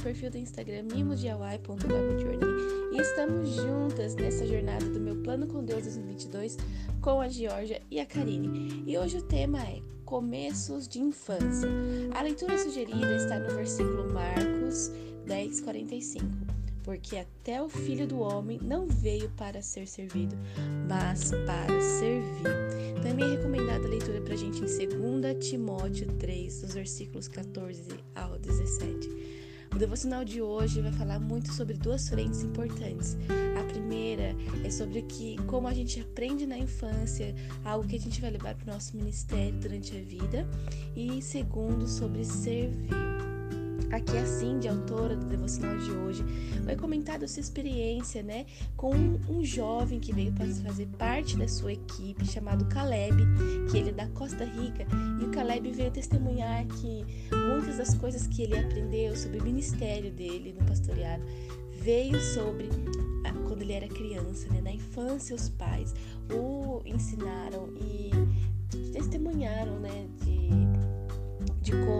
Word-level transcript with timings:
perfil 0.00 0.30
do 0.30 0.38
Instagram 0.38 0.84
mimosdiawai.gabojourney 0.94 2.40
e 2.92 3.00
estamos 3.00 3.50
juntas 3.50 4.14
nessa 4.14 4.46
jornada 4.46 4.86
do 4.86 4.98
meu 4.98 5.16
Plano 5.16 5.46
com 5.46 5.62
Deus 5.62 5.82
2022 5.82 6.56
com 7.02 7.20
a 7.20 7.28
Georgia 7.28 7.82
e 7.90 8.00
a 8.00 8.06
Karine. 8.06 8.82
E 8.86 8.96
hoje 8.96 9.18
o 9.18 9.22
tema 9.22 9.60
é 9.62 9.82
Começos 10.06 10.88
de 10.88 11.00
Infância. 11.00 11.68
A 12.14 12.22
leitura 12.22 12.56
sugerida 12.56 13.14
está 13.14 13.38
no 13.38 13.54
versículo 13.54 14.10
Marcos 14.12 14.90
10, 15.26 15.60
45 15.60 16.26
porque 16.82 17.18
até 17.18 17.62
o 17.62 17.68
filho 17.68 18.06
do 18.06 18.20
homem 18.20 18.58
não 18.60 18.86
veio 18.86 19.30
para 19.36 19.60
ser 19.60 19.86
servido, 19.86 20.34
mas 20.88 21.30
para 21.30 21.80
servir. 21.80 23.02
Também 23.02 23.26
é 23.26 23.36
recomendada 23.36 23.84
a 23.84 23.88
leitura 23.88 24.20
para 24.22 24.32
a 24.32 24.36
gente 24.36 24.58
em 24.58 25.20
2 25.20 25.46
Timóteo 25.46 26.08
3, 26.14 26.62
dos 26.62 26.74
versículos 26.74 27.28
14 27.28 27.82
ao 28.14 28.38
17. 28.38 29.49
O 29.74 29.78
devocional 29.78 30.24
de 30.24 30.42
hoje 30.42 30.80
vai 30.80 30.92
falar 30.92 31.18
muito 31.18 31.52
sobre 31.52 31.74
duas 31.74 32.08
frentes 32.08 32.42
importantes. 32.42 33.16
A 33.58 33.64
primeira 33.64 34.34
é 34.64 34.70
sobre 34.70 35.02
que 35.02 35.36
como 35.46 35.68
a 35.68 35.72
gente 35.72 36.00
aprende 36.00 36.46
na 36.46 36.58
infância, 36.58 37.34
algo 37.64 37.86
que 37.86 37.96
a 37.96 38.00
gente 38.00 38.20
vai 38.20 38.30
levar 38.30 38.54
para 38.54 38.70
o 38.70 38.74
nosso 38.74 38.96
ministério 38.96 39.58
durante 39.58 39.96
a 39.96 40.00
vida, 40.00 40.46
e 40.96 41.22
segundo 41.22 41.86
sobre 41.86 42.24
servir. 42.24 43.09
Aqui 43.90 44.16
a 44.16 44.26
Cindy, 44.26 44.68
autora 44.68 45.16
do 45.16 45.26
devocional 45.26 45.76
de 45.78 45.90
hoje, 45.90 46.24
vai 46.64 46.76
comentar 46.76 47.18
da 47.18 47.26
sua 47.26 47.40
experiência, 47.40 48.22
né, 48.22 48.46
com 48.76 48.94
um, 48.94 49.44
jovem 49.44 49.98
que 49.98 50.12
veio 50.12 50.32
para 50.32 50.46
fazer 50.46 50.86
parte 50.98 51.36
da 51.36 51.48
sua 51.48 51.72
equipe, 51.72 52.24
chamado 52.24 52.64
Caleb, 52.66 53.16
que 53.70 53.78
ele 53.78 53.90
é 53.90 53.92
da 53.92 54.06
Costa 54.08 54.44
Rica, 54.44 54.86
e 55.20 55.24
o 55.24 55.30
Caleb 55.30 55.72
veio 55.72 55.90
testemunhar 55.90 56.64
que 56.66 57.04
muitas 57.50 57.78
das 57.78 57.94
coisas 57.94 58.26
que 58.26 58.42
ele 58.42 58.58
aprendeu 58.58 59.16
sobre 59.16 59.38
o 59.38 59.42
ministério 59.42 60.12
dele 60.12 60.54
no 60.58 60.64
pastoreado 60.66 61.24
veio 61.82 62.20
sobre 62.20 62.68
quando 63.60 63.62
ele 63.62 63.72
era 63.72 63.88
criança, 63.88 64.48
né, 64.48 64.60
na 64.60 64.72
infância 64.72 65.34
os 65.34 65.48
pais 65.48 65.92
o 66.32 66.80
ensinaram 66.86 67.68
e 67.76 68.10
testemunharam, 68.92 69.78
né, 69.80 70.06
de, 70.22 70.48
de 71.60 71.72
como 71.72 71.99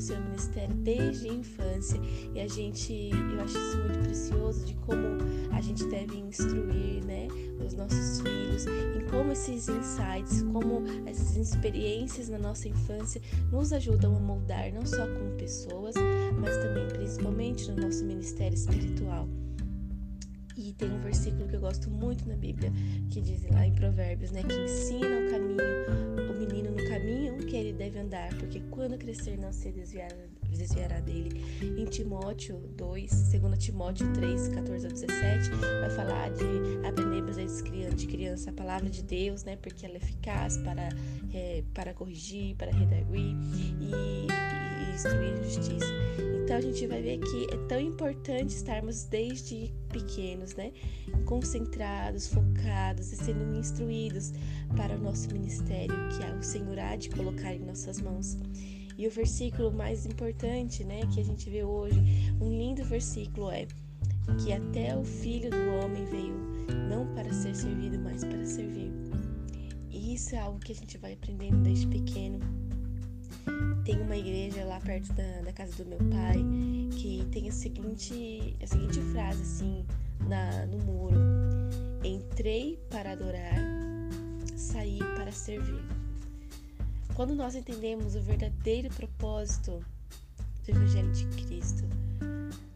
no 0.00 0.06
seu 0.06 0.18
ministério 0.18 0.74
desde 0.76 1.28
a 1.28 1.32
infância. 1.34 2.00
E 2.34 2.40
a 2.40 2.48
gente, 2.48 3.10
eu 3.12 3.40
acho 3.42 3.56
isso 3.58 3.76
muito 3.76 3.98
precioso 4.00 4.64
de 4.64 4.74
como 4.76 5.18
a 5.52 5.60
gente 5.60 5.84
deve 5.86 6.16
instruir, 6.16 7.04
né, 7.04 7.28
os 7.64 7.74
nossos 7.74 8.20
filhos 8.22 8.66
em 8.66 9.06
como 9.10 9.32
esses 9.32 9.68
insights, 9.68 10.42
como 10.50 10.82
essas 11.06 11.36
experiências 11.36 12.30
na 12.30 12.38
nossa 12.38 12.66
infância 12.68 13.20
nos 13.52 13.72
ajudam 13.72 14.16
a 14.16 14.20
moldar 14.20 14.72
não 14.72 14.86
só 14.86 15.06
como 15.06 15.36
pessoas, 15.36 15.94
mas 16.40 16.56
também 16.56 16.88
principalmente 16.88 17.70
no 17.70 17.82
nosso 17.82 18.04
ministério 18.04 18.54
espiritual. 18.54 19.28
E 20.62 20.74
tem 20.74 20.92
um 20.92 21.00
versículo 21.00 21.48
que 21.48 21.56
eu 21.56 21.60
gosto 21.60 21.90
muito 21.90 22.28
na 22.28 22.36
Bíblia, 22.36 22.70
que 23.10 23.22
diz 23.22 23.48
lá 23.50 23.66
em 23.66 23.72
Provérbios, 23.72 24.30
né, 24.30 24.42
que 24.42 24.54
ensina 24.54 25.06
o 25.06 25.30
caminho, 25.30 26.30
o 26.30 26.38
menino 26.38 26.70
no 26.70 26.86
caminho 26.86 27.38
que 27.46 27.56
ele 27.56 27.72
deve 27.72 27.98
andar, 27.98 28.28
porque 28.36 28.60
quando 28.70 28.98
crescer 28.98 29.38
não 29.38 29.54
se 29.54 29.72
desviará, 29.72 31.00
dele. 31.00 31.42
Em 31.62 31.86
Timóteo 31.86 32.58
2, 32.76 33.32
2 33.32 33.58
Timóteo 33.58 34.12
3, 34.12 34.48
14 34.48 34.86
a 34.86 34.90
17, 34.90 35.50
vai 35.50 35.90
falar 35.90 36.30
de 36.30 36.86
aprendermos 36.86 37.36
de 37.96 38.06
criança 38.06 38.50
a 38.50 38.52
palavra 38.52 38.90
de 38.90 39.02
Deus, 39.02 39.44
né, 39.44 39.56
porque 39.56 39.86
ela 39.86 39.94
é 39.94 39.96
eficaz 39.96 40.58
para, 40.58 40.90
é, 41.32 41.64
para 41.72 41.94
corrigir, 41.94 42.54
para 42.56 42.70
redarguir 42.70 43.34
e, 43.54 44.26
e 44.26 44.69
instruir 44.90 45.32
em 45.32 45.44
justiça. 45.44 45.86
Então 46.50 46.58
a 46.58 46.60
gente 46.60 46.84
vai 46.88 47.00
ver 47.00 47.18
que 47.18 47.46
é 47.54 47.56
tão 47.68 47.80
importante 47.80 48.50
estarmos 48.50 49.04
desde 49.04 49.72
pequenos, 49.92 50.54
né? 50.56 50.72
Concentrados, 51.24 52.26
focados 52.26 53.12
e 53.12 53.16
sendo 53.16 53.56
instruídos 53.56 54.32
para 54.76 54.96
o 54.96 54.98
nosso 54.98 55.32
ministério 55.32 55.94
que 56.08 56.38
o 56.38 56.42
Senhor 56.42 56.78
há 56.78 56.96
de 56.96 57.08
colocar 57.10 57.54
em 57.54 57.60
nossas 57.60 58.00
mãos. 58.00 58.36
E 58.98 59.06
o 59.06 59.10
versículo 59.10 59.72
mais 59.72 60.04
importante, 60.04 60.84
né, 60.84 61.00
que 61.14 61.20
a 61.20 61.24
gente 61.24 61.48
vê 61.48 61.62
hoje, 61.62 61.98
um 62.40 62.50
lindo 62.50 62.84
versículo 62.84 63.50
é 63.50 63.66
que 64.42 64.52
até 64.52 64.96
o 64.96 65.04
filho 65.04 65.50
do 65.50 65.84
homem 65.84 66.04
veio 66.06 66.34
não 66.88 67.06
para 67.14 67.32
ser 67.32 67.54
servido, 67.54 67.98
mas 67.98 68.24
para 68.24 68.44
servir. 68.44 68.92
E 69.88 70.14
isso 70.14 70.34
é 70.34 70.38
algo 70.38 70.58
que 70.58 70.72
a 70.72 70.74
gente 70.74 70.98
vai 70.98 71.12
aprendendo 71.12 71.62
desde 71.62 71.86
pequeno 71.86 72.40
tem 73.84 74.00
uma 74.00 74.16
igreja 74.16 74.64
lá 74.64 74.78
perto 74.80 75.12
da, 75.14 75.42
da, 75.42 75.52
casa 75.52 75.82
do 75.82 75.88
meu 75.88 75.98
pai 76.10 76.38
que 76.92 77.26
tem 77.32 77.48
a 77.48 77.52
seguinte, 77.52 78.56
a 78.62 78.66
seguinte 78.66 79.00
frase 79.12 79.42
assim 79.42 79.84
na, 80.28 80.66
no 80.66 80.78
muro: 80.78 81.16
Entrei 82.04 82.78
para 82.90 83.12
adorar, 83.12 83.54
saí 84.56 84.98
para 85.16 85.32
servir. 85.32 85.82
Quando 87.14 87.34
nós 87.34 87.54
entendemos 87.54 88.14
o 88.14 88.22
verdadeiro 88.22 88.88
propósito 88.94 89.84
do 90.64 90.70
Evangelho 90.70 91.12
de 91.12 91.26
Cristo, 91.44 91.84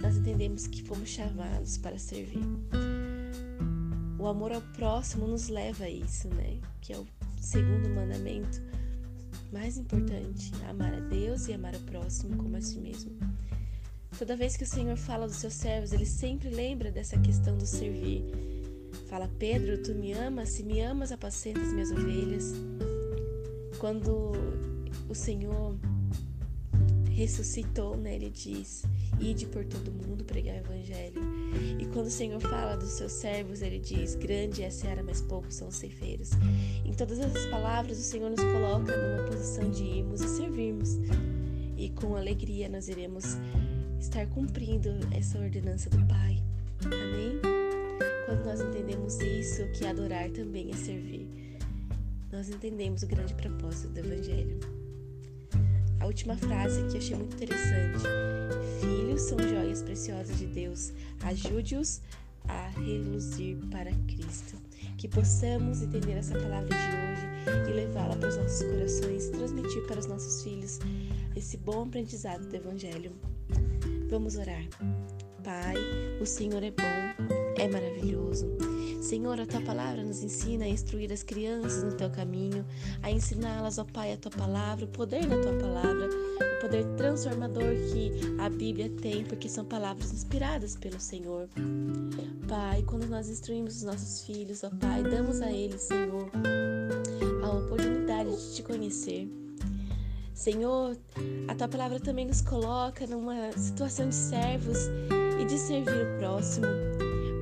nós 0.00 0.16
entendemos 0.16 0.66
que 0.66 0.82
fomos 0.82 1.08
chamados 1.08 1.78
para 1.78 1.98
servir. 1.98 2.42
O 4.18 4.26
amor 4.26 4.52
ao 4.52 4.60
próximo 4.60 5.26
nos 5.26 5.48
leva 5.48 5.84
a 5.84 5.90
isso, 5.90 6.28
né? 6.28 6.58
Que 6.80 6.92
é 6.92 6.98
o 6.98 7.06
segundo 7.40 7.88
mandamento 7.90 8.62
mais 9.52 9.76
importante, 9.76 10.50
amar 10.68 10.94
a 10.94 11.00
Deus 11.00 11.46
e 11.46 11.52
amar 11.52 11.74
o 11.74 11.80
próximo 11.80 12.36
como 12.36 12.56
a 12.56 12.60
si 12.60 12.78
mesmo. 12.78 13.12
Toda 14.18 14.36
vez 14.36 14.56
que 14.56 14.64
o 14.64 14.66
Senhor 14.66 14.96
fala 14.96 15.26
dos 15.26 15.36
seus 15.36 15.54
servos, 15.54 15.92
ele 15.92 16.06
sempre 16.06 16.48
lembra 16.48 16.90
dessa 16.90 17.18
questão 17.18 17.56
do 17.56 17.66
servir. 17.66 18.24
Fala, 19.08 19.30
Pedro, 19.38 19.82
tu 19.82 19.94
me 19.94 20.12
amas? 20.12 20.50
Se 20.50 20.62
me 20.62 20.80
amas, 20.80 21.12
apacenta 21.12 21.60
as 21.60 21.72
minhas 21.72 21.90
ovelhas. 21.90 22.52
Quando 23.78 24.32
o 25.08 25.14
Senhor 25.14 25.76
ressuscitou, 27.10 27.96
né, 27.96 28.14
ele 28.14 28.30
diz: 28.30 28.84
Ide 29.20 29.46
por 29.46 29.64
todo 29.64 29.92
mundo 29.92 30.24
pregar 30.24 30.56
o 30.56 30.58
evangelho. 30.58 31.20
E 31.78 31.86
quando 31.86 32.06
o 32.06 32.10
Senhor 32.10 32.40
fala 32.40 32.76
dos 32.76 32.90
seus 32.90 33.12
servos, 33.12 33.62
ele 33.62 33.78
diz: 33.78 34.14
Grande 34.14 34.62
é 34.62 34.66
a 34.66 34.70
seara, 34.70 35.02
mas 35.02 35.20
poucos 35.20 35.54
são 35.54 35.68
os 35.68 35.76
ceifeiros. 35.76 36.30
Em 36.84 36.92
todas 36.92 37.18
essas 37.18 37.46
palavras, 37.46 37.98
o 37.98 38.02
Senhor 38.02 38.30
nos 38.30 38.42
coloca 38.42 38.96
numa 38.96 39.24
posição 39.28 39.70
de 39.70 39.84
irmos 39.84 40.20
e 40.20 40.28
servirmos. 40.28 40.98
E 41.76 41.90
com 41.90 42.16
alegria 42.16 42.68
nós 42.68 42.88
iremos 42.88 43.36
estar 44.00 44.26
cumprindo 44.28 44.90
essa 45.12 45.38
ordenança 45.38 45.88
do 45.90 46.04
Pai. 46.06 46.42
Amém? 46.84 47.40
Quando 48.26 48.44
nós 48.44 48.60
entendemos 48.60 49.18
isso, 49.20 49.66
que 49.72 49.86
adorar 49.86 50.30
também 50.30 50.70
é 50.70 50.76
servir, 50.76 51.28
nós 52.32 52.48
entendemos 52.48 53.02
o 53.02 53.06
grande 53.06 53.34
propósito 53.34 53.92
do 53.92 54.00
Evangelho. 54.00 54.81
A 56.02 56.06
última 56.06 56.36
frase 56.36 56.82
que 56.88 56.94
eu 56.94 56.98
achei 56.98 57.16
muito 57.16 57.36
interessante. 57.36 58.02
Filhos 58.80 59.22
são 59.22 59.38
joias 59.38 59.82
preciosas 59.82 60.36
de 60.36 60.46
Deus. 60.46 60.92
Ajude-os 61.22 62.00
a 62.48 62.68
reluzir 62.70 63.56
para 63.70 63.92
Cristo. 64.08 64.56
Que 64.98 65.06
possamos 65.06 65.80
entender 65.80 66.14
essa 66.14 66.36
palavra 66.36 66.68
de 66.68 66.74
hoje 66.74 67.70
e 67.70 67.72
levá-la 67.72 68.16
para 68.16 68.30
os 68.30 68.36
nossos 68.36 68.62
corações, 68.64 69.28
transmitir 69.28 69.86
para 69.86 70.00
os 70.00 70.06
nossos 70.06 70.42
filhos 70.42 70.80
esse 71.36 71.56
bom 71.56 71.84
aprendizado 71.84 72.48
do 72.48 72.56
Evangelho. 72.56 73.12
Vamos 74.10 74.34
orar. 74.34 74.66
Pai, 75.44 75.76
o 76.20 76.26
Senhor 76.26 76.64
é 76.64 76.72
bom, 76.72 77.41
é 77.58 77.68
maravilhoso. 77.68 78.46
Senhor, 79.02 79.38
a 79.40 79.44
tua 79.44 79.60
palavra 79.60 80.02
nos 80.04 80.22
ensina 80.22 80.64
a 80.64 80.68
instruir 80.68 81.12
as 81.12 81.24
crianças 81.24 81.82
no 81.82 81.92
teu 81.92 82.08
caminho, 82.08 82.64
a 83.02 83.10
ensiná-las, 83.10 83.76
ó 83.78 83.84
Pai, 83.84 84.12
a 84.12 84.16
tua 84.16 84.30
palavra, 84.30 84.84
o 84.84 84.88
poder 84.88 85.26
da 85.26 85.38
tua 85.42 85.52
palavra, 85.58 86.08
o 86.08 86.60
poder 86.60 86.84
transformador 86.96 87.74
que 87.92 88.12
a 88.40 88.48
Bíblia 88.48 88.88
tem, 88.88 89.24
porque 89.24 89.48
são 89.48 89.64
palavras 89.64 90.12
inspiradas 90.12 90.76
pelo 90.76 91.00
Senhor. 91.00 91.48
Pai, 92.48 92.84
quando 92.84 93.08
nós 93.08 93.28
instruímos 93.28 93.76
os 93.76 93.82
nossos 93.82 94.24
filhos, 94.24 94.62
ó 94.62 94.70
Pai, 94.70 95.02
damos 95.02 95.40
a 95.40 95.50
eles, 95.50 95.82
Senhor, 95.82 96.30
a 97.42 97.50
oportunidade 97.50 98.30
de 98.30 98.54
te 98.54 98.62
conhecer. 98.62 99.28
Senhor, 100.32 100.96
a 101.48 101.54
tua 101.54 101.68
palavra 101.68 102.00
também 102.00 102.26
nos 102.26 102.40
coloca 102.40 103.06
numa 103.06 103.52
situação 103.52 104.08
de 104.08 104.14
servos 104.14 104.78
e 105.40 105.44
de 105.44 105.58
servir 105.58 106.06
o 106.06 106.18
próximo. 106.18 106.66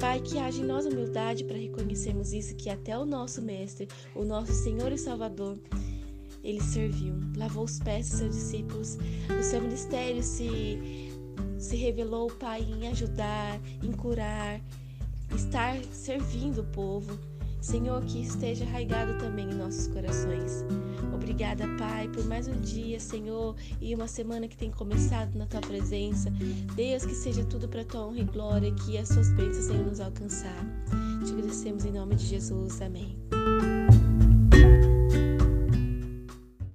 Pai, 0.00 0.18
que 0.18 0.38
haja 0.38 0.62
em 0.62 0.64
nós 0.64 0.86
humildade 0.86 1.44
para 1.44 1.58
reconhecermos 1.58 2.32
isso, 2.32 2.56
que 2.56 2.70
até 2.70 2.96
o 2.96 3.04
nosso 3.04 3.42
Mestre, 3.42 3.86
o 4.14 4.24
nosso 4.24 4.50
Senhor 4.50 4.90
e 4.90 4.96
Salvador, 4.96 5.58
ele 6.42 6.62
serviu, 6.62 7.14
lavou 7.36 7.64
os 7.64 7.78
pés 7.78 8.08
dos 8.08 8.18
seus 8.18 8.34
discípulos. 8.34 8.98
O 9.38 9.42
seu 9.42 9.60
ministério 9.60 10.22
se, 10.22 11.12
se 11.58 11.76
revelou, 11.76 12.28
Pai, 12.28 12.62
em 12.62 12.88
ajudar, 12.88 13.60
em 13.82 13.92
curar, 13.92 14.58
estar 15.36 15.76
servindo 15.92 16.62
o 16.62 16.64
povo. 16.64 17.18
Senhor, 17.60 18.02
que 18.04 18.22
esteja 18.22 18.64
arraigado 18.64 19.18
também 19.18 19.50
em 19.50 19.54
nossos 19.54 19.86
corações. 19.88 20.64
Obrigada, 21.14 21.64
Pai, 21.78 22.08
por 22.08 22.24
mais 22.26 22.48
um 22.48 22.60
dia, 22.60 22.98
Senhor, 22.98 23.54
e 23.80 23.94
uma 23.94 24.08
semana 24.08 24.48
que 24.48 24.56
tem 24.56 24.70
começado 24.70 25.36
na 25.36 25.46
tua 25.46 25.60
presença. 25.60 26.30
Deus, 26.74 27.04
que 27.04 27.14
seja 27.14 27.44
tudo 27.44 27.68
para 27.68 27.84
tua 27.84 28.06
honra 28.06 28.20
e 28.20 28.24
glória, 28.24 28.74
que 28.74 28.96
as 28.96 29.08
suas 29.08 29.30
bênçãos 29.32 29.68
venham 29.68 29.84
nos 29.84 30.00
alcançar. 30.00 30.64
Te 31.24 31.32
agradecemos 31.32 31.84
em 31.84 31.92
nome 31.92 32.16
de 32.16 32.26
Jesus. 32.26 32.80
Amém. 32.80 33.16